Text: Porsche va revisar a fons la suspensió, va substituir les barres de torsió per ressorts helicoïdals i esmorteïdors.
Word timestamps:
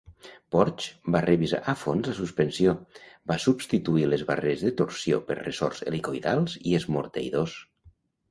Porsche 0.53 1.11
va 1.15 1.19
revisar 1.25 1.59
a 1.73 1.75
fons 1.81 2.07
la 2.11 2.13
suspensió, 2.19 2.71
va 3.33 3.37
substituir 3.43 4.07
les 4.15 4.23
barres 4.31 4.65
de 4.67 4.73
torsió 4.81 5.21
per 5.29 5.37
ressorts 5.41 5.85
helicoïdals 5.91 6.57
i 6.71 6.75
esmorteïdors. 6.79 7.55